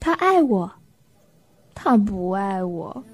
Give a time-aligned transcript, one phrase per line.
[0.00, 0.70] 他爱我，
[1.74, 3.04] 他不爱我。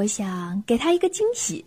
[0.00, 1.64] 我想给他一个惊喜。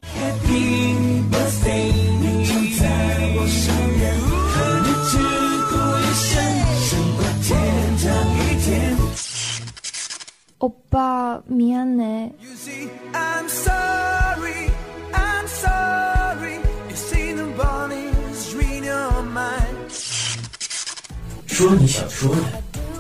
[10.58, 12.34] 欧巴，미안해。
[13.14, 14.70] I'm sorry,
[15.14, 16.60] I'm sorry.
[16.90, 19.90] You see the bodies read your mind.
[21.48, 22.42] 说你想说的，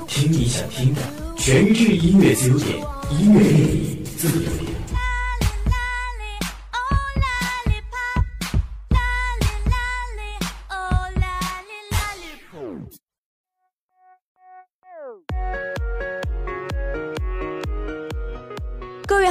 [0.08, 1.02] 听你想听的，
[1.36, 2.78] 全日制音乐自由点，
[3.12, 4.63] 音乐电影自由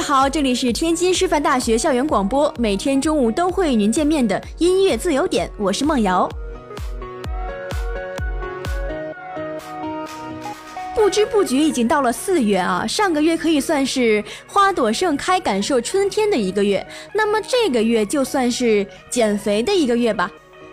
[0.06, 6.28] 好，这里是天津师范大学校园广播，每天中午都会与您见面的音乐自由点，我是梦瑶。
[10.94, 20.30] 不知不觉已经到了四月啊，上个月可以算是花朵盛开、感受春天的一个月，那么这个月就算是减肥的一个月吧。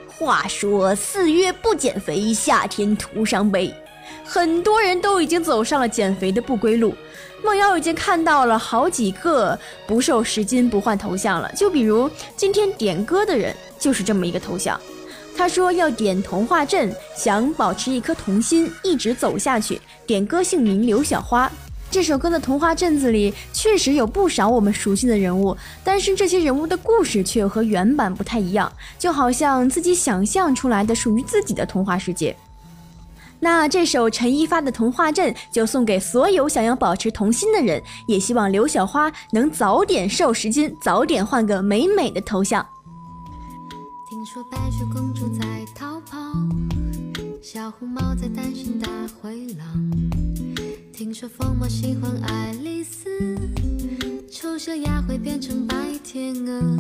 [0.09, 3.73] 话说四月不减肥，夏天徒伤悲，
[4.25, 6.93] 很多人都已经走上了减肥的不归路。
[7.43, 9.57] 梦瑶已经看到了好几个
[9.87, 14.79] 不瘦十斤不换头像了，就比如今天点歌的人就是这么一个头像。
[15.35, 19.81] 他说要点童话镇，想保持一颗童心，一直走下去。
[20.05, 21.52] 点歌姓名刘小花。
[21.89, 32.35] 这首歌的童话镇子里确实有不少我们熟悉的人物，但是这些人物的故事却和原版不太一样，就好像自己想象出来的属于自己的童话世界。
[33.43, 42.63] 那这首陈一发的《童话镇》就送给所有想要保持童心的人，也希望刘小花能早点瘦十斤，早点换个美美的头像。
[44.07, 45.43] 听说白雪公主在
[45.73, 46.17] 逃跑，
[47.41, 48.87] 小红帽在担心大
[49.19, 49.91] 灰狼。
[50.93, 53.09] 听说疯帽喜欢爱丽丝，
[54.31, 56.77] 丑小鸭会变成白天鹅。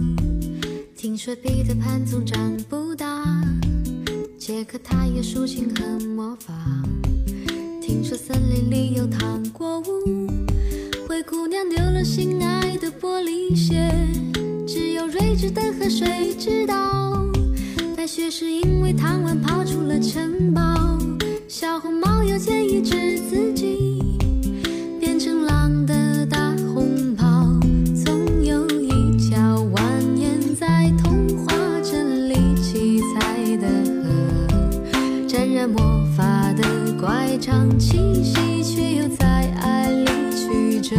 [0.95, 3.25] 听说彼得潘总长不大，
[4.43, 6.51] 杰克他有竖琴和魔法。
[7.79, 10.27] 听说森林里有糖果屋，
[11.07, 13.93] 灰姑娘丢了心爱的玻璃鞋，
[14.65, 17.23] 只有睿智的河水知道。
[17.95, 20.97] 白雪是因为贪玩跑出了城堡，
[21.47, 23.80] 小红帽要建议治自己，
[37.41, 40.95] 乖张气息，却又在爱里曲折，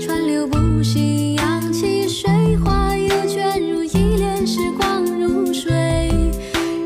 [0.00, 6.10] 川流不息，扬起水花，又卷入一帘时光如水，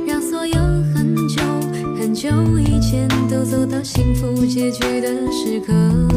[0.07, 0.55] 让所有
[0.95, 1.43] 很久
[1.99, 2.29] 很久
[2.59, 6.14] 以前都走到幸福结局的时刻。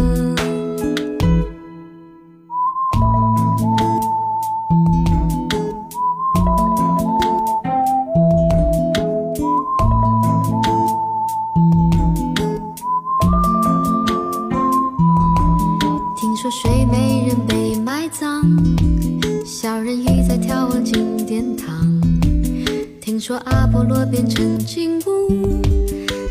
[23.46, 25.62] 阿波罗变成金乌，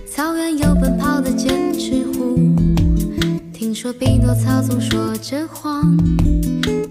[0.06, 2.38] 草原有奔跑的剑齿虎。
[3.52, 5.96] 听说匹诺曹总说着谎，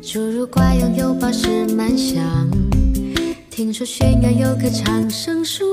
[0.02, 2.24] 侏儒怪拥有宝石满箱。
[3.50, 5.64] 听说悬崖有棵长生树，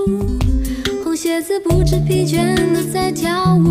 [1.02, 3.61] 红鞋子不知疲倦的在跳舞。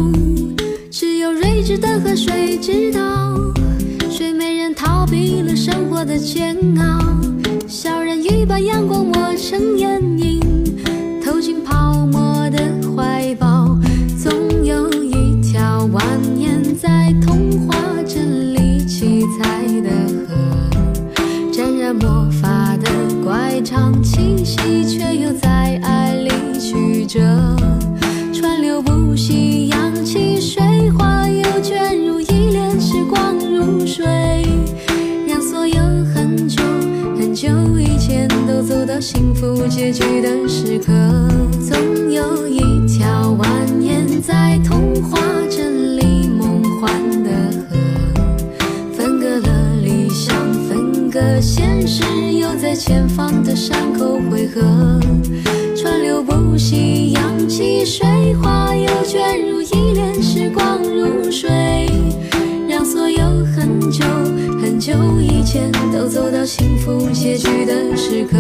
[65.92, 68.38] 都走到幸福结局的时刻，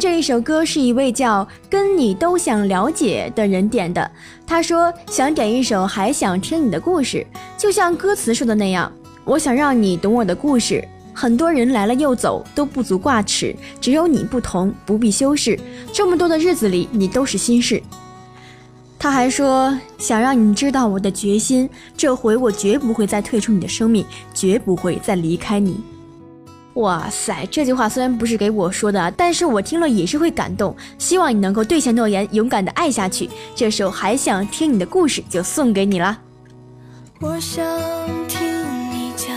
[0.00, 4.10] 这一首歌是一位叫“跟你都想了解”的人点的。
[4.46, 7.18] 他说想点一首《还想听你的故事》，
[7.60, 8.90] 就像歌词说的那样，
[9.26, 10.82] 我想让你懂我的故事。
[11.12, 15.60] 很多人来了又走，都不足挂齿，只有你不同，不必修饰。
[15.92, 17.82] 这么多的日子里，你都是心事。
[18.98, 25.78] 他还说想让你知道我的决心，这回我绝不会再退出你的生命，绝不会再离开你。
[26.74, 30.74] 哇塞，这句话虽然不是给我说的，但是我听了也是会感动。
[30.98, 33.28] 希望你能够兑现诺言，勇敢的爱下去。
[33.56, 36.18] 这首还想听你的故事，就送给你了。
[37.20, 37.64] 我想
[38.28, 38.40] 听
[38.90, 39.28] 你讲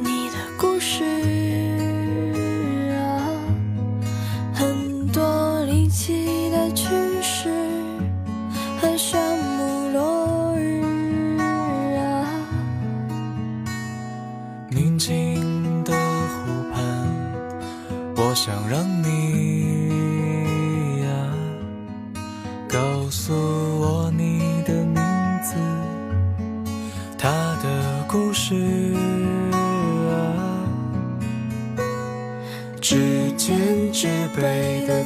[0.00, 1.04] 你的故事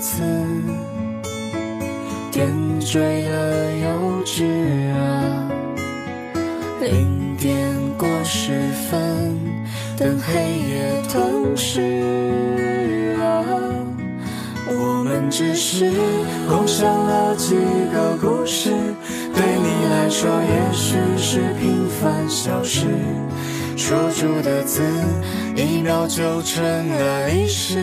[0.00, 0.23] 刺，
[2.31, 2.49] 点
[2.81, 2.99] 缀
[3.29, 4.45] 了幼稚
[4.93, 5.50] 啊。
[6.81, 7.56] 零点
[7.99, 8.53] 过十
[8.91, 9.37] 分，
[9.97, 13.45] 等黑夜吞噬啊。
[14.71, 15.91] 我们只是
[16.49, 17.56] 共享了几
[17.93, 18.71] 个故事，
[19.35, 22.87] 对你来说也许是平凡小事。
[23.77, 24.83] 说出的字，
[25.56, 27.83] 一秒就成了历史。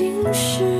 [0.00, 0.79] 心事。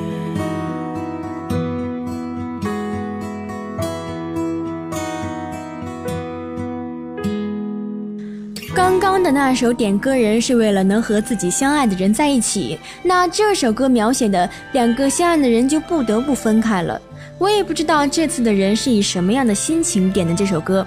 [9.31, 17.01] 那首点歌人是为了能和自己相爱的人在一起，那这首歌描写的两个相爱的人就不得不分开了。
[17.37, 20.85] 我也不知道这次的人是以什么样的心情点的这首歌。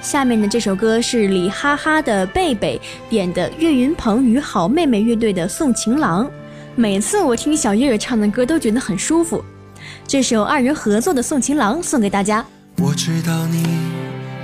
[0.00, 6.26] 下面的这首歌是李哈哈的贝贝点的岳云鹏与好妹妹乐队的《送情郎》。
[6.74, 9.44] 每次我听小岳岳唱的歌都觉得很舒服。
[10.06, 12.44] 这首二人合作的《送情郎》送给大家。
[12.78, 13.62] 我知道你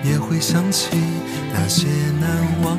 [0.04, 0.90] 也会想起
[1.52, 1.87] 那些
[2.20, 2.30] 难
[2.62, 2.78] 忘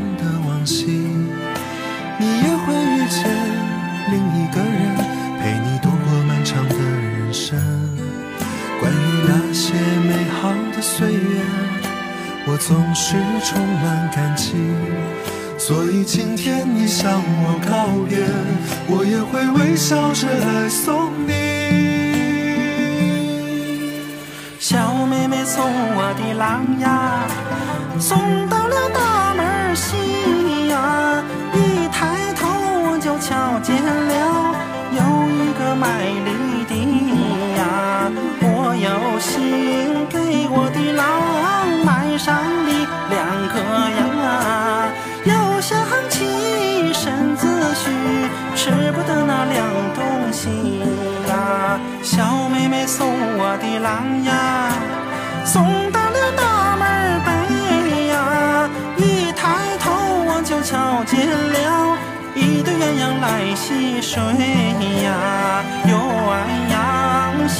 [12.47, 14.55] 我总是充满感激。
[15.57, 18.17] 所以今天你向我告别，
[18.87, 21.31] 我也会微笑着来送你。
[24.59, 25.63] 小妹妹送
[25.95, 27.27] 我的郎呀，
[27.99, 31.23] 送到了大门西呀。
[31.53, 32.47] 一抬头
[32.89, 34.13] 我就瞧见了
[34.97, 35.85] 有一个卖
[36.25, 36.73] 梨的
[37.57, 37.59] 呀。
[38.41, 39.29] 我有心
[40.09, 40.17] 给
[40.49, 41.03] 我的老
[42.11, 42.71] 买上的
[43.09, 43.57] 两颗
[43.97, 44.91] 牙，
[45.23, 47.89] 又想起身子虚，
[48.53, 49.65] 吃不得那凉
[49.95, 50.03] 东
[50.33, 50.49] 西
[51.29, 51.79] 呀。
[52.03, 54.73] 小妹妹送我的郎呀，
[55.45, 55.63] 送
[55.93, 57.29] 到了大门北
[58.07, 58.69] 呀。
[58.97, 59.89] 一抬头
[60.27, 61.97] 我就瞧见了
[62.35, 64.21] 一对鸳鸯来戏水
[65.05, 65.89] 呀，鸳
[66.73, 67.57] 鸯戏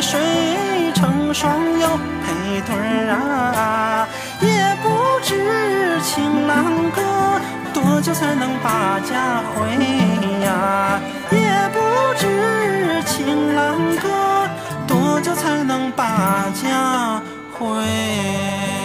[0.00, 1.88] 水成双又
[2.24, 2.30] 配
[2.66, 2.74] 对
[3.08, 3.12] 儿
[3.56, 4.08] 啊，
[4.40, 7.00] 也不知情郎哥
[7.72, 9.66] 多久才能把家回
[10.44, 11.00] 呀，
[11.30, 11.78] 也不
[12.16, 14.48] 知情郎哥
[14.86, 17.20] 多久才能把家
[17.52, 18.81] 回。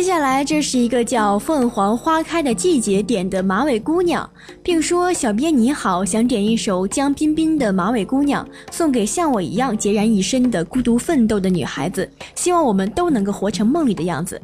[0.00, 4.28] 接下来，这是一个叫“凤凰花开的季节”点的马尾姑娘，
[4.62, 8.42] 并说：“小编你好，想点一首江彬彬的《马尾姑娘》，
[8.74, 14.40] 送给像我一样孑然一身的孤独奋斗的女孩子，希望我们都能够活成梦里的样子。”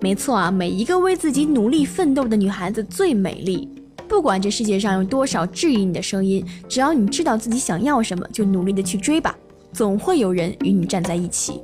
[0.00, 3.68] 没错啊，每一个为自己努力奋斗的女孩子最美丽。
[4.08, 9.36] 不管这世界上有多少质疑你的声音，只要你知道自己想要什么，就努力的去追吧，
[9.74, 11.60] 总会有人与你站在一起。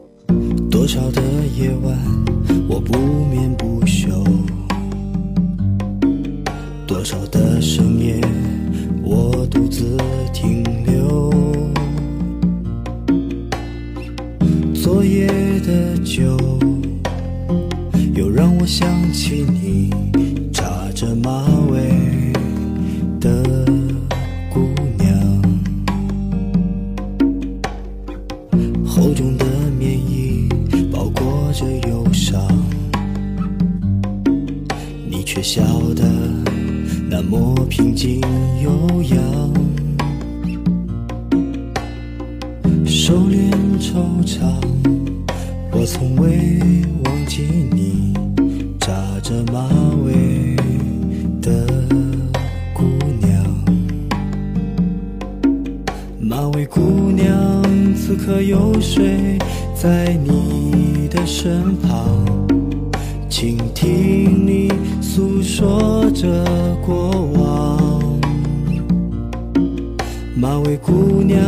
[0.70, 1.22] 多少的
[1.58, 1.96] 夜晚，
[6.98, 8.20] 多少的深夜，
[9.04, 9.96] 我独自
[10.32, 11.32] 停留。
[14.74, 15.28] 昨夜
[15.60, 16.36] 的酒，
[18.16, 19.90] 又让我想起你
[20.52, 22.32] 扎着马尾
[23.20, 23.44] 的
[24.52, 25.16] 姑娘，
[28.84, 29.46] 厚重的
[29.78, 30.48] 棉衣
[30.90, 32.44] 包裹着忧伤，
[35.08, 35.62] 你却笑
[37.20, 38.20] 那么平静
[38.62, 39.18] 悠扬，
[42.86, 44.38] 收敛惆怅，
[45.72, 46.28] 我从未
[47.04, 48.14] 忘记你
[48.78, 49.68] 扎着马
[50.04, 50.54] 尾
[51.42, 51.66] 的
[52.72, 52.84] 姑
[53.20, 53.44] 娘。
[56.20, 57.64] 马尾姑娘，
[57.96, 59.36] 此刻又睡
[59.74, 62.24] 在你的身旁，
[63.28, 64.67] 倾听你
[65.48, 66.44] 说着
[66.86, 68.20] 过往。
[70.36, 71.42] 马尾姑娘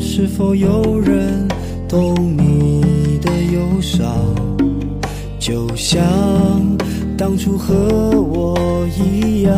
[0.00, 1.46] 是否有人
[1.88, 4.04] 懂你的忧伤？
[5.38, 6.02] 就像
[7.16, 7.72] 当初和
[8.20, 9.56] 我一样。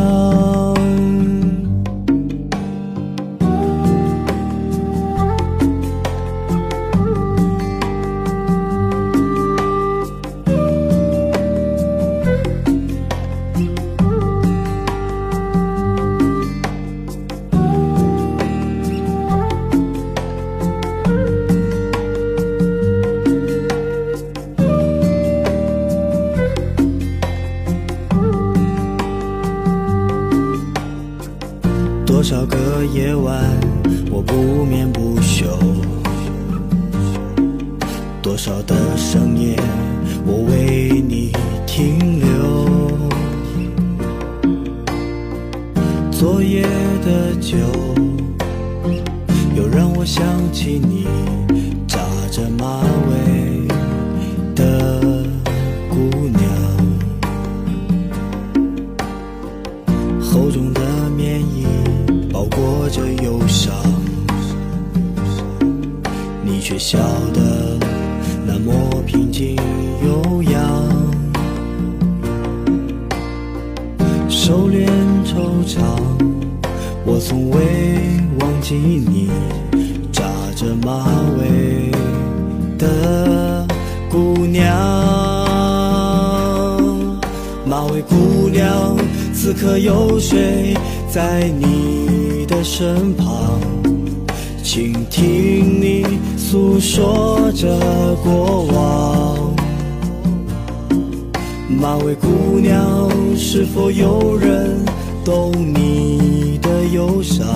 [103.51, 104.77] 是否有人
[105.25, 107.47] 懂你的忧伤？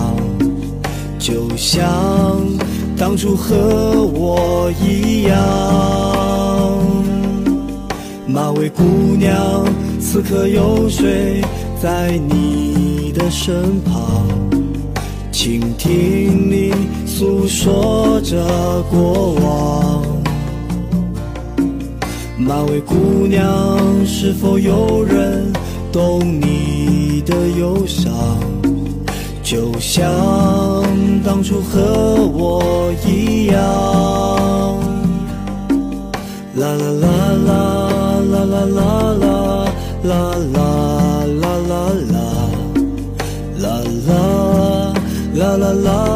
[1.19, 2.41] 就像
[2.97, 5.38] 当初和我一样。
[8.25, 8.82] 马尾姑
[9.19, 9.63] 娘，
[9.99, 11.43] 此刻又睡
[11.79, 14.25] 在你的身旁，
[15.32, 16.73] 倾听你
[17.06, 18.43] 诉说着
[18.89, 20.03] 过往。
[22.36, 23.77] 马尾姑娘，
[24.08, 25.53] 是否有人
[25.93, 28.12] 懂你的忧伤？
[29.43, 30.03] 就像
[31.23, 33.56] 当初和我一样。
[36.56, 37.08] 啦啦啦
[37.45, 37.53] 啦
[38.32, 42.17] 啦啦啦啦啦啦啦啦啦
[43.60, 43.77] 啦啦
[44.08, 44.17] 啦
[45.36, 46.12] 啦啦啦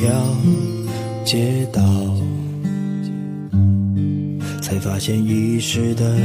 [0.00, 0.08] 条
[1.26, 1.82] 街道，
[4.62, 6.16] 才发现遗失的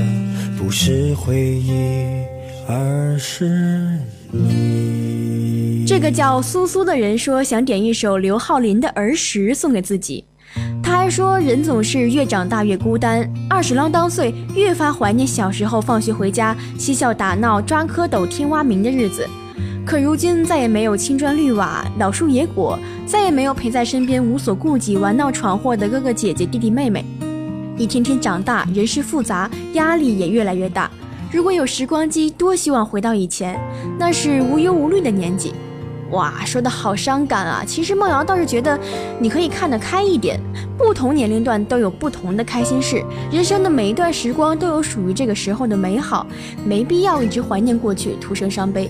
[0.58, 2.24] 不是回忆，
[2.70, 4.00] 而是
[4.32, 5.84] 你。
[5.86, 10.24] 这个叫苏苏的人说想点一首刘浩林的《儿时》送给自己。
[10.82, 19.28] 他还说，人总是越长大越孤单，二十郎当岁，越发怀念小时候放学回家嬉笑打闹、抓蝌蚪、天蛙鸣的日子。
[19.86, 27.06] 可如今再也没有青砖绿瓦、老树野果，再也没有陪在身边无所顾忌、玩闹闯祸的哥哥姐姐、弟弟妹妹。
[27.78, 30.90] 一天天长大，人事复杂，压力也越来越大。
[31.32, 33.60] 如果有时光机，多希望回到以前，
[34.00, 35.54] 那是无忧无虑的年纪。
[36.10, 37.64] 哇，说的好伤感啊！
[37.66, 38.80] 其实梦瑶倒是觉得，
[39.20, 40.40] 你可以看得开一点，
[40.78, 46.26] 不同年龄段都有不同的开心事，人生的每一段时光都有属于这个时候的美好，
[46.66, 48.90] 没必要一直怀念过去，徒生伤悲。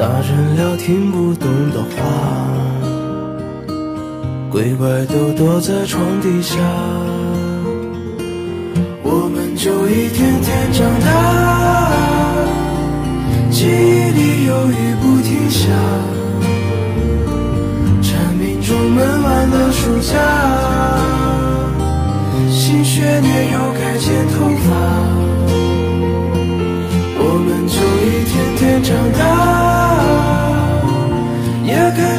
[0.00, 2.00] 大人聊听不懂的话，
[4.50, 6.56] 鬼怪都躲在床底下，
[9.02, 11.92] 我们就一天天长大，
[13.50, 13.68] 记忆
[14.16, 15.68] 里有雨不停下，
[18.00, 20.16] 蝉鸣中闷完了暑假，
[22.48, 24.70] 新学年又该剪头发。
[27.22, 29.20] 我们就一天天长大，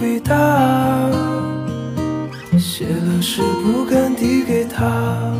[0.00, 1.10] 伟大，
[2.58, 5.32] 写了诗不敢递给他。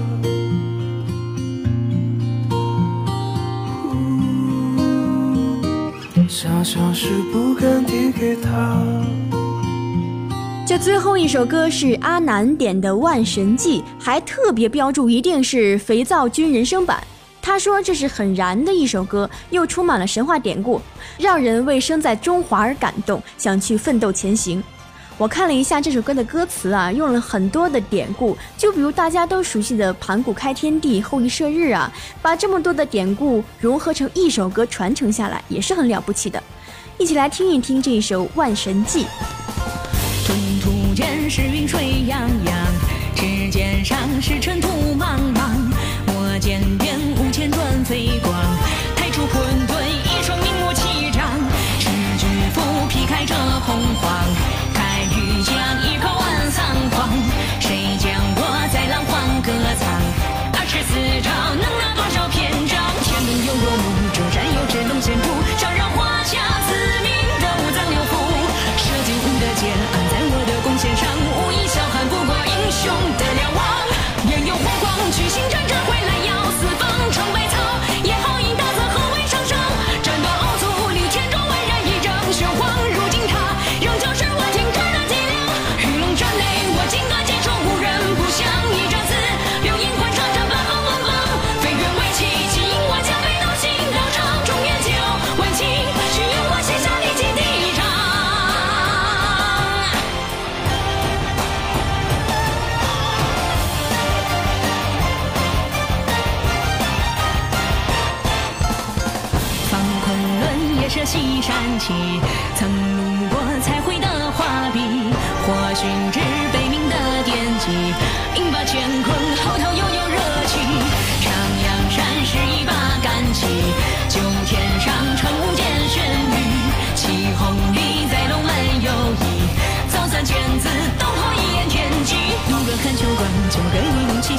[6.28, 8.80] 小小事不敢递给他。
[10.66, 17.02] 这最后一首歌是阿南点的《万神记》，还特别标注一定是肥皂君人声版。
[17.44, 20.80] 他说这是很燃的一首歌，又充满了神话典故，
[21.18, 24.64] 让人为生在中华而感动，想去奋斗前行。
[25.18, 36.42] 我看了一下这首歌的歌词啊，用了很多的典故，就比如大家都熟悉的“盘古开天地，后羿射日”啊，把这么多的典故融合成一首歌传承下来，也是很了不起的。
[36.96, 39.04] 一起来听一听这一首《万神记》。
[40.26, 42.56] 中途间是云水洋洋，
[43.14, 45.63] 指尖上是尘土茫茫。
[53.66, 54.12] 洪荒，
[54.74, 57.08] 开玉江一口万桑狂。
[57.60, 59.50] 谁将我在浪荒歌
[59.80, 59.93] 唱？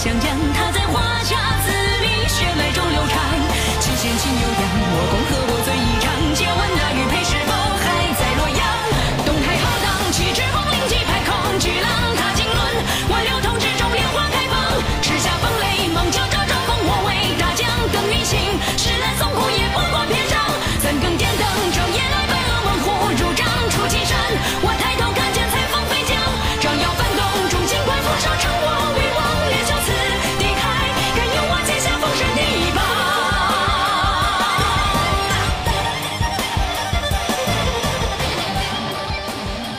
[0.05, 0.74] 想将它。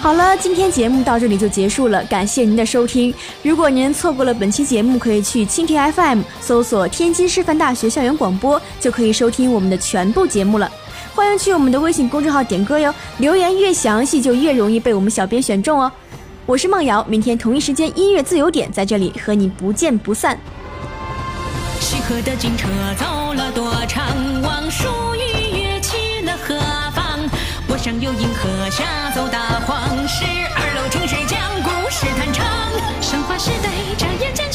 [0.07, 3.13] 好了，今天节目到这里就结束了，感谢您的收听。
[3.43, 10.71] 如果您错过了本期节目，可以去蜻蜓 FM 搜索“天津师范大学校园广播”，就可以收听我们的全部节目了。
[11.13, 15.91] 欢迎去我们的微信公众号点歌哟，留言越详细就越容易被我们小编选中哦。
[16.47, 20.39] 我是梦瑶，明天同一时间音乐自由点在这里和你不见不散。
[21.81, 24.07] 西河的车走了多长？
[24.41, 25.06] 望蜀雨跃起了何方？
[25.06, 25.06] 我
[27.87, 32.45] 上有银河，下走大荒，十二楼听谁讲故事弹唱？
[33.01, 34.51] 神话时代，眨眼间